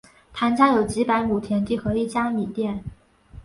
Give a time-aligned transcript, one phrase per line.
[0.33, 2.83] 谭家有几百亩田地和一家米店。